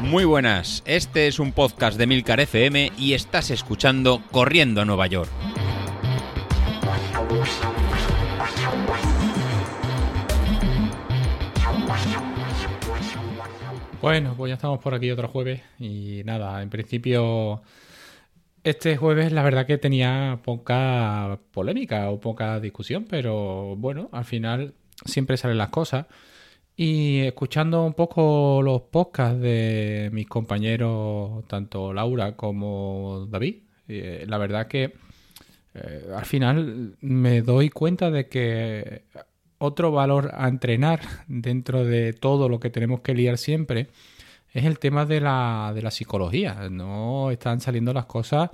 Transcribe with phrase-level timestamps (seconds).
[0.00, 5.06] Muy buenas, este es un podcast de Milcar FM y estás escuchando Corriendo a Nueva
[5.08, 5.30] York.
[14.00, 17.62] Bueno, pues ya estamos por aquí otro jueves y nada, en principio
[18.62, 24.74] este jueves la verdad que tenía poca polémica o poca discusión, pero bueno, al final
[25.04, 26.06] siempre salen las cosas.
[26.76, 34.36] Y escuchando un poco los podcasts de mis compañeros, tanto Laura como David, eh, la
[34.36, 34.92] verdad que
[35.74, 39.04] eh, al final me doy cuenta de que
[39.58, 43.88] otro valor a entrenar dentro de todo lo que tenemos que liar siempre
[44.52, 46.68] es el tema de la, de la psicología.
[46.70, 48.50] No están saliendo las cosas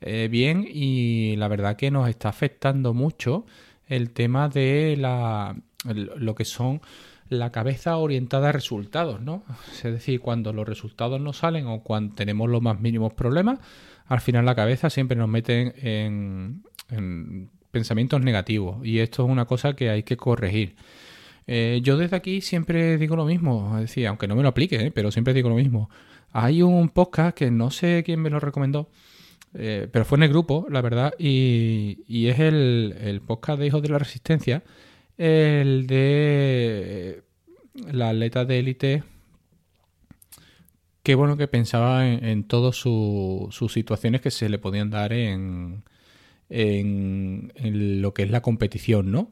[0.00, 3.46] eh, bien y la verdad que nos está afectando mucho
[3.86, 6.80] el tema de la, lo que son
[7.30, 9.44] la cabeza orientada a resultados, ¿no?
[9.72, 13.60] Es decir, cuando los resultados no salen o cuando tenemos los más mínimos problemas,
[14.06, 15.72] al final la cabeza siempre nos mete
[16.04, 16.64] en,
[17.70, 20.74] pensamientos negativos y esto es una cosa que hay que corregir.
[21.46, 24.86] Eh, yo desde aquí siempre digo lo mismo, es decir, aunque no me lo aplique,
[24.86, 24.90] ¿eh?
[24.90, 25.88] pero siempre digo lo mismo.
[26.32, 28.90] Hay un podcast que no sé quién me lo recomendó,
[29.54, 33.82] eh, pero fue en el grupo, la verdad, y, es el, el, podcast de Hijos
[33.82, 34.64] de la Resistencia,
[35.20, 37.22] el de
[37.92, 39.02] la atleta de élite
[41.02, 45.84] que bueno que pensaba en, todas sus situaciones que se le podían dar en,
[46.48, 47.52] en,
[48.02, 49.30] lo que es la competición, ¿no?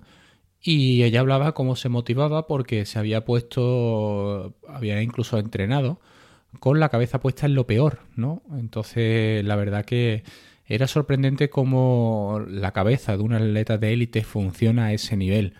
[0.60, 6.00] Y ella hablaba cómo se motivaba porque se había puesto, había incluso entrenado
[6.60, 8.42] con la cabeza puesta en lo peor, ¿no?
[8.58, 10.24] Entonces, la verdad que
[10.66, 15.54] era sorprendente cómo la cabeza de un atleta de élite funciona a ese nivel.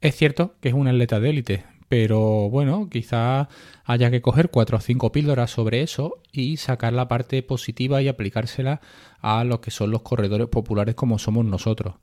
[0.00, 3.50] Es cierto que es un atleta de élite, pero bueno, quizá
[3.84, 8.08] haya que coger cuatro o cinco píldoras sobre eso y sacar la parte positiva y
[8.08, 8.80] aplicársela
[9.20, 11.96] a los que son los corredores populares como somos nosotros.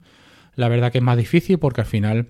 [0.53, 2.27] La verdad que es más difícil porque al final,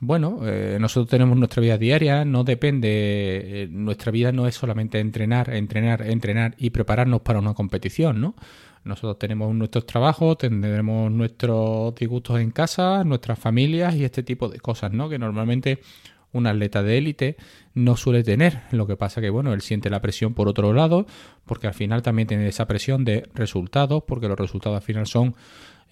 [0.00, 4.98] bueno, eh, nosotros tenemos nuestra vida diaria, no depende, eh, nuestra vida no es solamente
[4.98, 8.34] entrenar, entrenar, entrenar y prepararnos para una competición, ¿no?
[8.84, 14.60] Nosotros tenemos nuestros trabajos, tendremos nuestros disgustos en casa, nuestras familias y este tipo de
[14.60, 15.08] cosas, ¿no?
[15.08, 15.80] Que normalmente
[16.32, 17.36] un atleta de élite
[17.74, 18.60] no suele tener.
[18.72, 21.06] Lo que pasa que, bueno, él siente la presión por otro lado,
[21.46, 25.34] porque al final también tiene esa presión de resultados, porque los resultados al final son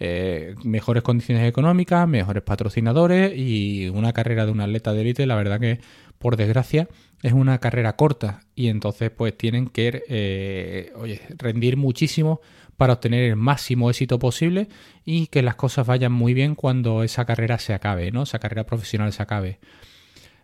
[0.00, 5.36] eh, mejores condiciones económicas, mejores patrocinadores y una carrera de un atleta de élite, la
[5.36, 5.80] verdad que,
[6.18, 6.88] por desgracia,
[7.22, 10.92] es una carrera corta y entonces pues tienen que eh,
[11.38, 12.40] rendir muchísimo
[12.76, 14.68] para obtener el máximo éxito posible
[15.04, 18.22] y que las cosas vayan muy bien cuando esa carrera se acabe, ¿no?
[18.22, 19.58] Esa carrera profesional se acabe.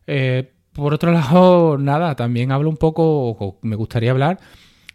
[0.06, 4.38] Eh, por otro lado, nada, también hablo un poco, me gustaría hablar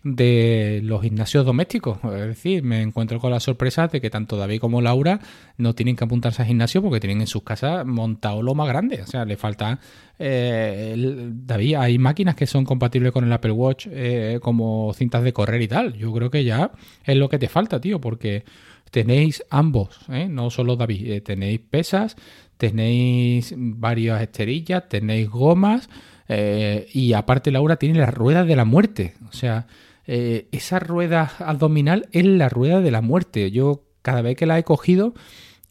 [0.03, 1.97] de los gimnasios domésticos.
[2.03, 5.19] Es decir, me encuentro con la sorpresa de que tanto David como Laura
[5.57, 9.01] no tienen que apuntarse al gimnasio porque tienen en sus casas montado lo más grande.
[9.01, 9.79] O sea, le falta...
[10.19, 10.95] Eh,
[11.33, 15.61] David, hay máquinas que son compatibles con el Apple Watch eh, como cintas de correr
[15.61, 15.93] y tal.
[15.93, 16.71] Yo creo que ya
[17.05, 18.43] es lo que te falta, tío, porque
[18.91, 20.27] tenéis ambos, ¿eh?
[20.29, 22.15] no solo David, tenéis pesas,
[22.57, 25.89] tenéis varias esterillas, tenéis gomas
[26.93, 29.15] y aparte Laura tiene las ruedas de la muerte.
[29.27, 29.65] O sea,
[30.05, 33.51] eh, esa rueda abdominal es la rueda de la muerte.
[33.51, 35.13] Yo cada vez que la he cogido,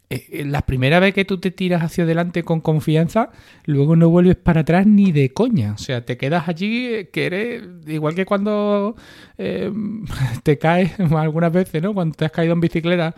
[0.08, 3.30] eh, eh, la primera vez que tú te tiras hacia adelante con confianza,
[3.66, 5.72] luego no vuelves para atrás ni de coña.
[5.74, 8.96] O sea, te quedas allí que eres igual que cuando
[10.42, 11.94] te caes algunas veces, ¿no?
[11.94, 13.14] Cuando te has caído en bicicleta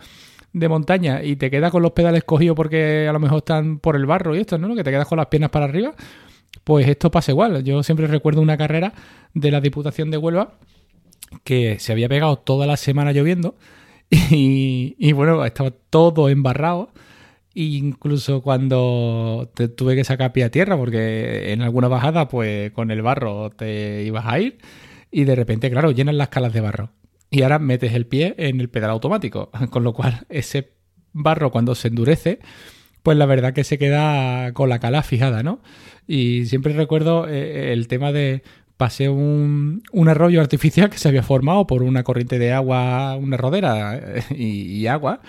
[0.51, 3.97] de montaña y te quedas con los pedales cogidos porque a lo mejor están por
[3.97, 4.73] el barro y esto, ¿no?
[4.75, 5.93] Que te quedas con las piernas para arriba.
[6.63, 7.63] Pues esto pasa igual.
[7.63, 8.93] Yo siempre recuerdo una carrera
[9.33, 10.55] de la Diputación de Huelva
[11.43, 13.55] que se había pegado toda la semana lloviendo
[14.09, 16.91] y, bueno, estaba todo embarrado.
[17.53, 22.91] Incluso cuando te tuve que sacar pie a tierra, porque en alguna bajada, pues con
[22.91, 24.57] el barro te ibas a ir,
[25.09, 26.91] y de repente, claro, llenan las calas de barro.
[27.31, 30.73] Y ahora metes el pie en el pedal automático, con lo cual ese
[31.13, 32.39] barro cuando se endurece,
[33.03, 35.61] pues la verdad que se queda con la cala fijada, ¿no?
[36.07, 38.43] Y siempre recuerdo eh, el tema de,
[38.77, 43.97] pasé un, arroyo artificial que se había formado por una corriente de agua, una rodera
[43.97, 45.21] eh, y, agua,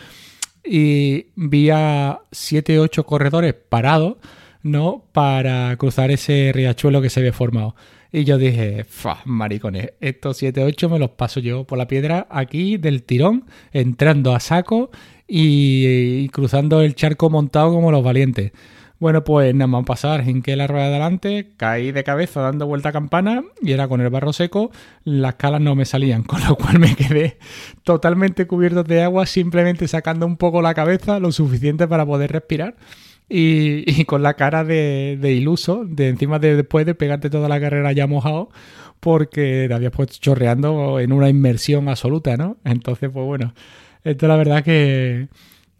[0.64, 4.16] y vi a siete o ocho corredores parados,
[4.62, 5.04] ¿no?
[5.12, 7.76] Para cruzar ese riachuelo que se había formado.
[8.12, 8.86] Y yo dije,
[9.24, 13.44] maricones, estos siete o ocho me los paso yo por la piedra aquí del tirón,
[13.72, 14.90] entrando a saco
[15.28, 18.52] y cruzando el charco montado como los valientes.
[18.98, 22.88] Bueno, pues nada más pasar, que la rueda de adelante, caí de cabeza dando vuelta
[22.88, 24.70] a campana y era con el barro seco,
[25.04, 27.38] las calas no me salían, con lo cual me quedé
[27.84, 32.76] totalmente cubierto de agua, simplemente sacando un poco la cabeza, lo suficiente para poder respirar.
[33.28, 37.90] Y, con la cara de, iluso, de encima de después de pegarte toda la carrera
[37.92, 38.50] ya mojado,
[39.00, 42.56] porque te habías puesto chorreando en una inmersión absoluta, ¿no?
[42.64, 43.52] Entonces, pues bueno,
[44.04, 45.28] esto la verdad que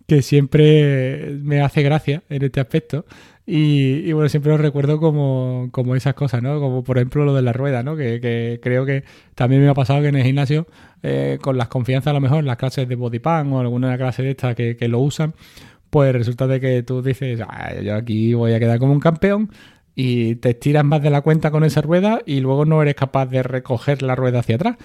[0.06, 3.04] que siempre me hace gracia en este aspecto.
[3.48, 6.58] Y, bueno, siempre lo recuerdo como, como, esas cosas, ¿no?
[6.58, 7.96] Como por ejemplo lo de la rueda, ¿no?
[7.96, 9.04] Que, creo que
[9.36, 10.66] también me ha pasado que en el gimnasio,
[11.04, 14.30] eh, con las confianzas a lo mejor, las clases de body o alguna clase de
[14.30, 15.34] estas que, que lo usan,
[15.90, 17.40] pues resulta de que tú dices,
[17.84, 19.50] yo aquí voy a quedar como un campeón
[19.94, 23.26] y te estiras más de la cuenta con esa rueda y luego no eres capaz
[23.26, 24.76] de recoger la rueda hacia atrás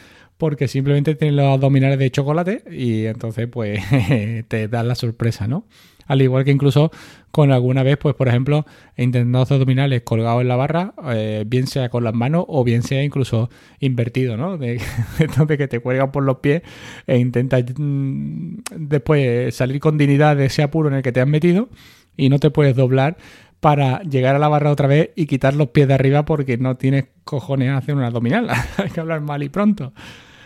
[0.42, 3.80] porque simplemente tienes los abdominales de chocolate y entonces pues
[4.48, 5.68] te da la sorpresa, ¿no?
[6.08, 6.90] Al igual que incluso
[7.30, 8.66] con alguna vez, pues por ejemplo,
[8.98, 12.64] he intentado hacer abdominales colgados en la barra, eh, bien sea con las manos o
[12.64, 14.58] bien sea incluso invertido, ¿no?
[14.58, 14.82] De,
[15.60, 16.64] que te cuelgan por los pies
[17.06, 21.28] e intentas mm, después salir con dignidad de ese apuro en el que te has
[21.28, 21.70] metido
[22.18, 23.16] y no te puedes doblar
[23.60, 26.78] para llegar a la barra otra vez y quitar los pies de arriba porque no
[26.78, 28.50] tienes cojones a hacer un abdominal.
[28.78, 29.94] Hay que hablar mal y pronto.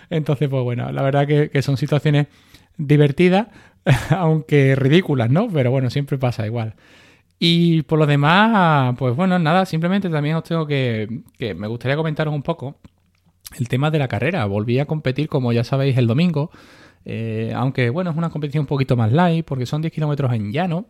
[0.10, 2.28] Entonces, pues bueno, la verdad que, son situaciones
[2.78, 3.48] divertidas,
[4.10, 5.48] aunque ridículas, ¿no?
[5.48, 6.76] Pero bueno, siempre pasa igual.
[7.40, 11.98] Y por lo demás, pues bueno, nada, simplemente también os tengo que, que me gustaría
[11.98, 12.78] comentaros un poco
[13.60, 14.46] el tema de la carrera.
[14.46, 16.52] Volví a competir, como ya sabéis, el domingo.
[17.06, 20.52] Eh, aunque bueno, es una competición un poquito más light porque son 10 kilómetros en
[20.52, 20.88] llano,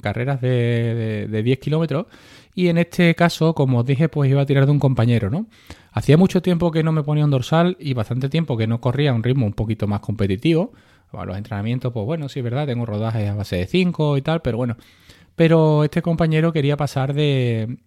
[0.00, 2.06] carreras de, de 10 kilómetros.
[2.54, 5.46] Y en este caso, como os dije, pues iba a tirar de un compañero, ¿no?
[5.96, 9.12] Hacía mucho tiempo que no me ponía un dorsal y bastante tiempo que no corría
[9.12, 10.74] a un ritmo un poquito más competitivo.
[11.10, 14.42] los entrenamientos, pues bueno, sí es verdad, tengo rodajes a base de 5 y tal,
[14.42, 14.76] pero bueno.
[15.36, 17.78] Pero este compañero quería pasar de,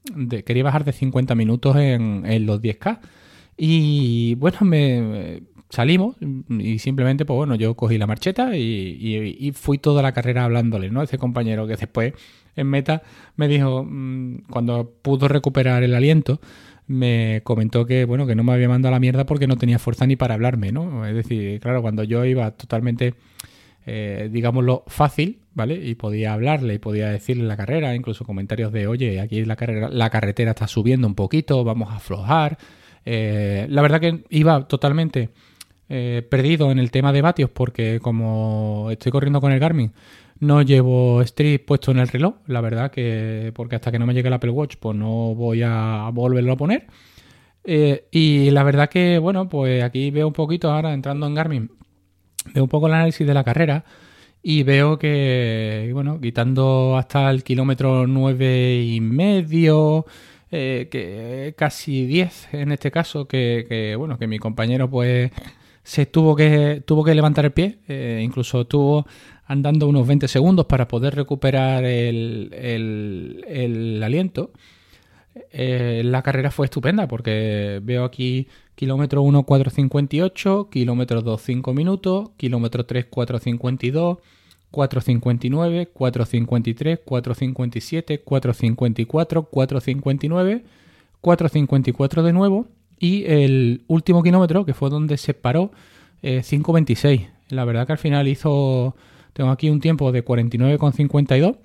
[0.43, 2.99] quería bajar de 50 minutos en, los 10K.
[3.57, 4.57] Y bueno,
[5.69, 6.15] salimos
[6.49, 11.03] y simplemente, pues bueno, yo cogí la marcheta y, fui toda la carrera hablándole, ¿no?
[11.03, 12.13] Ese compañero que después
[12.55, 13.03] en meta
[13.35, 16.41] me dijo, mm, cuando pudo recuperar el aliento,
[16.89, 19.77] me comentó que, bueno, que no me había mandado a la mierda porque no tenía
[19.77, 21.05] fuerza ni para hablarme, ¿no?
[21.05, 23.13] Es decir, claro, cuando yo iba totalmente,
[23.85, 25.75] eh, digámoslo, fácil, ¿vale?
[25.75, 29.89] Y podía hablarle y podía decirle la carrera, incluso comentarios de, oye, aquí la, carrera,
[29.89, 32.57] la carretera está subiendo un poquito, vamos a aflojar.
[33.05, 35.29] Eh, la verdad que iba totalmente
[35.89, 39.91] eh, perdido en el tema de vatios porque como estoy corriendo con el Garmin,
[40.39, 44.13] no llevo Street puesto en el reloj, la verdad que porque hasta que no me
[44.13, 46.87] llegue el Apple Watch pues no voy a volverlo a poner.
[47.63, 51.71] Eh, y la verdad que, bueno, pues aquí veo un poquito ahora entrando en Garmin,
[52.53, 53.83] veo un poco el análisis de la carrera
[54.41, 60.05] y veo que, bueno, quitando hasta el kilómetro nueve y medio,
[60.51, 65.31] eh, que casi 10 en este caso, que, bueno, que mi compañero pues
[65.83, 69.05] se tuvo que, tuvo que levantar el pie, eh, incluso tuvo
[69.49, 72.51] andando unos 20 segundos para poder recuperar el,
[74.03, 74.51] aliento.
[75.51, 82.29] Eh, la carrera fue estupenda porque veo aquí kilómetro 1 4.58, kilómetro 2 5 minutos,
[82.37, 84.19] kilómetro 3 4.52,
[84.71, 90.61] 4.59, 4.53, 4.57, 4.54, 4.59,
[91.21, 92.67] 4.54 de nuevo
[92.99, 95.71] y el último kilómetro que fue donde se paró
[96.21, 97.19] 5.26.
[97.19, 98.95] Eh, la verdad que al final hizo
[99.33, 101.57] tengo aquí un tiempo de 49,52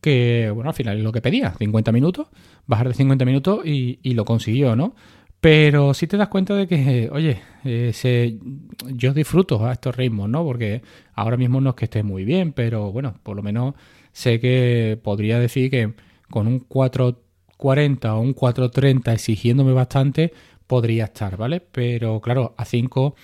[0.00, 2.28] que, bueno, al final es lo que pedía, 50 minutos,
[2.66, 4.94] bajar de 50 minutos y, lo consiguió, ¿no?
[5.40, 8.38] Pero sí te das cuenta de que, oye, eh,
[8.88, 10.44] yo disfruto a estos ritmos, ¿no?
[10.44, 10.82] Porque
[11.14, 13.74] ahora mismo no es que esté muy bien, pero bueno, por lo menos
[14.12, 15.94] sé que podría decir que
[16.30, 20.32] con un 440 o un 430 exigiéndome bastante,
[20.66, 21.60] podría estar, ¿vale?
[21.60, 23.14] Pero claro, a 5,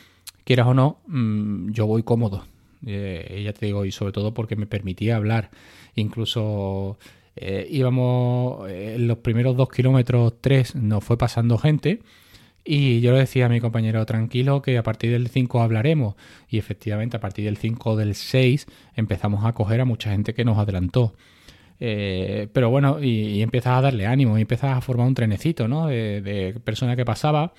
[0.45, 2.45] quieras o no, mm, yo voy cómodo.
[2.87, 5.51] Eh, ya te digo, y sobre todo porque me permitía hablar.
[5.95, 6.99] Incluso
[7.37, 12.01] eh, íbamos en eh, los primeros dos kilómetros, tres, nos fue pasando gente.
[12.65, 16.15] Y yo le decía a mi compañero, tranquilo, que a partir del 5 hablaremos.
[16.49, 20.45] Y efectivamente, a partir del 5 del 6 empezamos a coger a mucha gente que
[20.45, 21.15] nos adelantó.
[21.79, 25.89] pero bueno, y, y a darle ánimo, y empezás a formar un trenecito, ¿no?
[25.89, 27.53] De, de persona que pasaba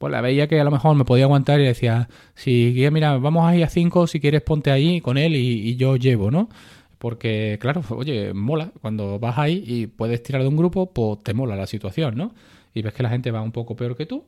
[0.00, 3.46] pues la veía que a lo mejor me podía aguantar y decía, si mira, vamos
[3.46, 6.48] a ir a 5, si quieres ponte ahí con él y, yo llevo, ¿no?
[6.96, 8.72] Porque, claro, oye, mola.
[8.80, 12.34] Cuando vas ahí y puedes tirar de un grupo, pues te mola la situación, ¿no?
[12.72, 14.24] Y ves que la gente va un poco peor que tú.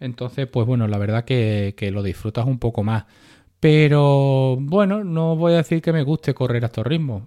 [0.00, 3.04] Entonces, pues bueno, la verdad que, que lo disfrutas un poco más.
[3.60, 7.24] Pero bueno, no voy a decir que me guste correr a estos ritmos.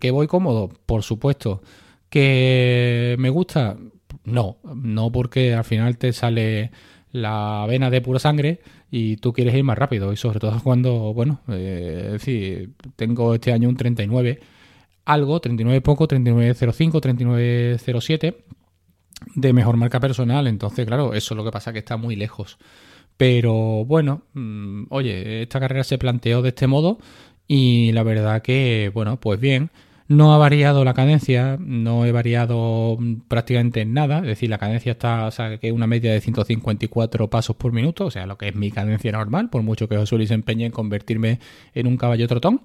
[0.00, 1.60] Que voy cómodo, por supuesto
[2.08, 3.76] ¿Que me gusta?
[4.24, 6.70] No, no porque al final te sale
[7.16, 10.12] la vena de pura sangre y tú quieres ir más rápido.
[10.12, 14.40] Y sobre todo cuando, bueno, eh, es decir, tengo este año un 39
[15.04, 18.44] algo, 39 poco, 3905, 3907
[19.34, 20.46] de mejor marca personal.
[20.46, 22.58] Entonces, claro, eso es lo que pasa que está muy lejos.
[23.16, 26.98] Pero bueno, mm, oye, esta carrera se planteó de este modo
[27.48, 29.70] y la verdad que, bueno, pues bien.
[30.08, 32.96] No ha variado la cadencia, no he variado
[33.26, 37.56] prácticamente nada, es decir, la cadencia está, o sea, que una media de 154 pasos
[37.56, 40.28] por minuto, o sea, lo que es mi cadencia normal, por mucho que José Luis
[40.28, 41.40] se empeñe en convertirme
[41.74, 42.62] en un caballo trotón.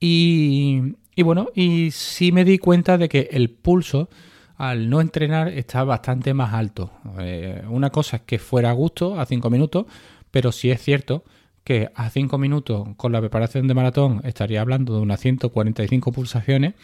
[0.00, 4.08] Y, y bueno, y sí me di cuenta de que el pulso
[4.56, 6.92] al no entrenar está bastante más alto.
[7.18, 9.86] Eh, una cosa es que fuera a gusto a 5 minutos,
[10.30, 11.24] pero sí es cierto
[11.64, 16.74] que a 5 minutos con la preparación de maratón estaría hablando de unas 145 pulsaciones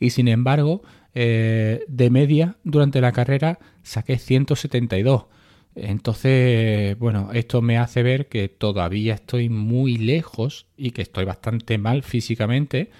[0.00, 0.82] y sin embargo
[1.14, 5.26] eh, de media durante la carrera saqué 172.
[5.76, 11.78] Entonces, bueno, esto me hace ver que todavía estoy muy lejos y que estoy bastante
[11.78, 12.90] mal físicamente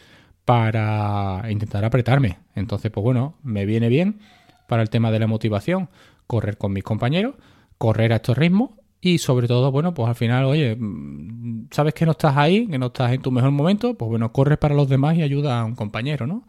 [0.45, 2.39] para intentar apretarme.
[2.55, 4.21] Entonces, pues bueno, me viene bien
[4.69, 5.89] para el tema de la motivación
[6.27, 7.35] correr con mis compañeros,
[7.79, 8.71] correr a estos ritmos
[9.05, 12.79] y sobre todo, bueno, pues al final, oye, mm, sabes que no estás ahí, que
[12.79, 15.65] no estás en tu mejor momento, pues bueno, corres para los demás y ayuda a
[15.65, 16.45] un compañero, ¿no?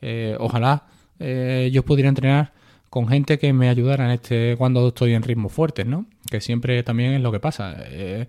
[0.00, 0.84] Eh, ojalá
[1.18, 2.52] eh, yo pudiera entrenar
[2.88, 6.06] con gente que me ayudara en este cuando estoy en ritmos fuertes, ¿no?
[6.30, 7.76] Que siempre también es lo que pasa.
[7.78, 8.26] Eh,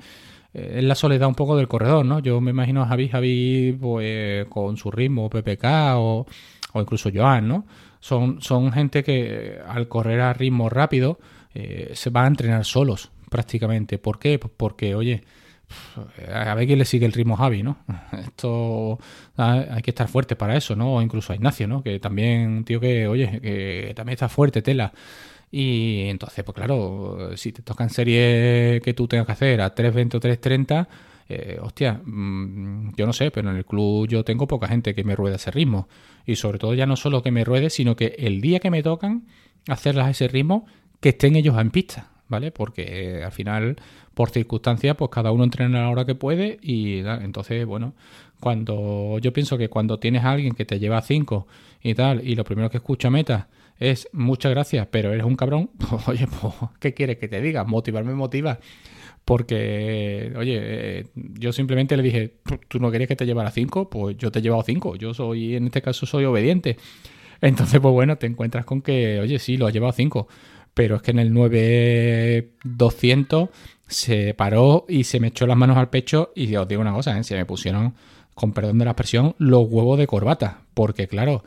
[0.53, 2.19] es la soledad un poco del corredor, ¿no?
[2.19, 5.63] Yo me imagino a Javi, Javi, pues con su ritmo, PPK
[5.95, 6.25] o,
[6.73, 7.65] o incluso Joan, ¿no?
[8.01, 11.19] Son, son gente que al correr a ritmo rápido
[11.93, 13.97] se van a entrenar solos, prácticamente.
[13.97, 14.39] ¿Por qué?
[14.39, 15.23] Pues porque, oye,
[16.33, 17.77] a ver quién le sigue el ritmo Javi, ¿no?
[18.23, 18.99] Esto
[19.37, 20.95] ah, hay que estar fuerte para eso, ¿no?
[20.95, 21.83] O incluso a Ignacio, ¿no?
[21.83, 24.91] Que también, tío, que, oye, que también está fuerte, tela.
[25.51, 30.15] Y entonces, pues claro, si te tocan series que tú tengas que hacer a 3.20
[30.15, 30.87] o 3.30,
[31.31, 35.03] eh, hostia, mm, yo no sé, pero en el club yo tengo poca gente que
[35.03, 35.87] me ruede ese ritmo.
[36.25, 38.83] Y sobre todo ya no solo que me ruede, sino que el día que me
[38.83, 39.27] tocan
[39.67, 40.65] hacerlas a ese ritmo,
[40.99, 42.09] que estén ellos en pista.
[42.29, 42.51] ¿Vale?
[42.51, 43.75] Porque eh, al final,
[44.13, 47.93] por circunstancias, pues cada uno entrena a la hora que puede y entonces, bueno,
[48.39, 51.47] cuando yo pienso que cuando tienes a alguien que te lleva cinco
[51.81, 55.71] y tal, y lo primero que escucha meta es muchas gracias, pero eres un cabrón,
[55.89, 57.65] pues oye, pues, ¿qué quieres que te diga?
[57.65, 58.59] Motivarme motiva.
[59.25, 64.17] Porque, oye, eh, yo simplemente le dije, tú no querías que te llevara cinco, pues
[64.17, 64.95] yo te he llevado cinco.
[64.95, 66.77] Yo soy, en este caso, soy obediente.
[67.41, 70.27] Entonces, pues bueno, te encuentras con que, oye, sí, lo has llevado cinco
[70.79, 73.49] pero es que en el 9200
[73.85, 77.19] se paró y se me echó las manos al pecho y os digo una cosa,
[77.19, 77.25] ¿eh?
[77.25, 77.95] se me pusieron,
[78.33, 81.43] con perdón de la expresión, los huevos de corbata, porque claro,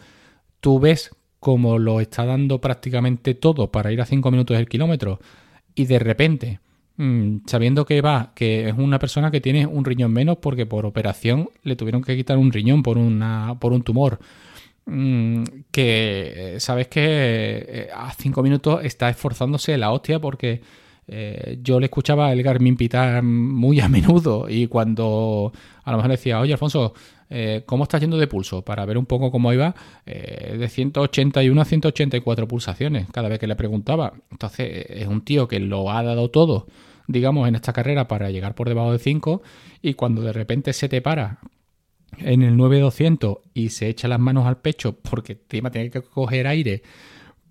[0.60, 5.18] tú ves como lo está dando prácticamente todo para ir a 5 minutos del kilómetro
[5.74, 6.60] y de repente,
[6.98, 10.84] mm, sabiendo que va, que es una persona que tiene un riñón menos porque por
[10.84, 14.18] operación le tuvieron que quitar un riñón por, una, por un tumor
[14.84, 20.60] que sabes que eh, a cinco minutos está esforzándose la hostia porque
[21.06, 25.52] eh, yo le escuchaba el Garmin pitar muy a menudo y cuando
[25.84, 26.94] a lo mejor decía, oye Alfonso,
[27.30, 28.62] eh, ¿cómo estás yendo de pulso?
[28.62, 29.74] Para ver un poco cómo iba,
[30.04, 34.12] de 181 a 184 pulsaciones cada vez que le preguntaba.
[34.30, 36.66] Entonces es un tío que lo ha dado todo,
[37.06, 39.42] digamos, en esta carrera para llegar por debajo de 5
[39.80, 41.38] y cuando de repente se te para
[42.18, 46.46] en el 9200 y se echa las manos al pecho porque encima tiene que coger
[46.46, 46.82] aire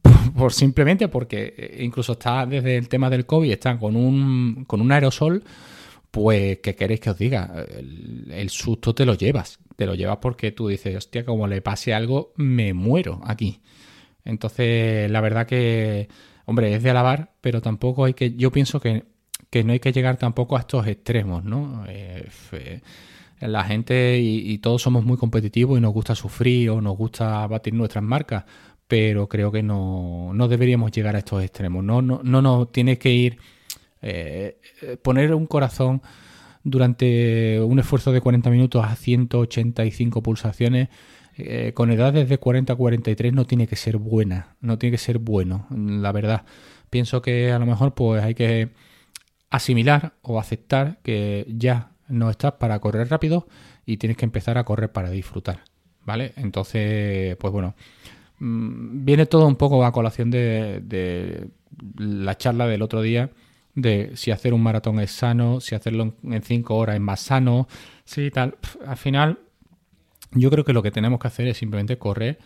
[0.36, 4.82] por, simplemente porque eh, incluso está desde el tema del COVID, están con un, con
[4.82, 5.44] un aerosol,
[6.12, 7.65] pues, ¿qué queréis que os diga?
[8.30, 11.94] El, susto te lo llevas, te lo llevas porque tú dices, hostia, como le pase
[11.94, 13.62] algo, me muero aquí.
[14.25, 16.10] Entonces, la verdad que,
[16.46, 19.06] hombre, es de alabar, pero tampoco hay que, yo pienso que,
[19.50, 21.86] que no hay que llegar tampoco a estos extremos, ¿no?
[21.88, 22.27] Eh,
[23.41, 27.74] la gente y, todos somos muy competitivos y nos gusta sufrir o nos gusta batir
[27.74, 28.45] nuestras marcas,
[28.88, 31.83] pero creo que no, deberíamos llegar a estos extremos.
[31.83, 33.38] No, no, no tiene que ir
[34.01, 34.60] eh,
[35.01, 36.01] poner un corazón
[36.63, 40.89] durante un esfuerzo de 40 minutos a 185 pulsaciones.
[41.38, 44.98] Eh, con edades de 40 a 43 no tiene que ser buena, no tiene que
[44.98, 46.43] ser bueno, la verdad.
[46.89, 48.69] Pienso que a lo mejor pues hay que
[49.50, 53.48] asimilar o aceptar que ya no estás para correr rápido
[53.86, 55.63] y tienes que empezar a correr para disfrutar,
[56.06, 56.34] ¿vale?
[56.36, 57.75] Entonces, pues bueno,
[58.39, 61.50] mm, viene todo un poco a colación de,
[61.98, 63.32] la charla del otro día
[63.74, 67.68] de si hacer un maratón es sano, si hacerlo en cinco horas es más sano,
[68.03, 68.58] sí, tal.
[68.86, 69.39] Al final,
[70.32, 72.39] yo creo que lo que tenemos que hacer es simplemente correr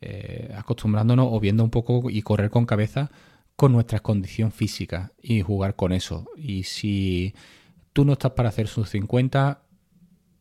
[0.00, 3.10] eh, acostumbrándonos o viendo un poco y correr con cabeza
[3.56, 6.26] con nuestra condición física y jugar con eso.
[6.36, 7.34] Y si
[7.98, 9.60] tú no estás para hacer sus 50,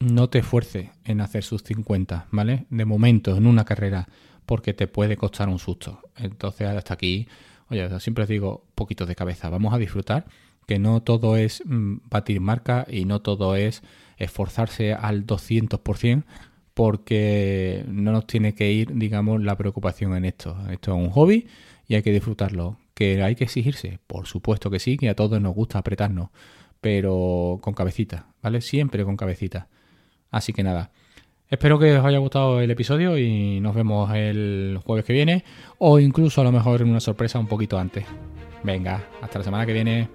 [0.02, 2.68] no te esfuerces en hacer sus 50, ¿vale?
[2.70, 4.08] De momento, en una carrera,
[4.46, 6.02] porque te puede costar un susto.
[6.18, 7.28] Entonces, hasta aquí,
[7.72, 10.28] oye, siempre os digo, poquito de cabeza, vamos a disfrutar,
[10.68, 13.82] que no todo es mm, batir marca y no todo es
[14.18, 16.26] esforzarse al 200%,
[16.76, 20.56] porque no nos tiene que ir, digamos, la preocupación en esto.
[20.70, 21.48] Esto es un hobby
[21.88, 22.78] y hay que disfrutarlo.
[22.94, 24.00] ¿Que hay que exigirse?
[24.06, 26.30] Por supuesto que sí, que a todos nos gusta apretarnos,
[26.82, 28.62] pero con cabecita, ¿vale?
[28.62, 29.68] Siempre con cabecita.
[30.32, 30.92] Así que nada,
[31.50, 35.44] espero que os haya gustado el episodio y nos vemos el jueves que viene
[35.78, 38.06] o incluso a lo mejor en una sorpresa un poquito antes.
[38.64, 40.10] Venga, hasta la semana que viene.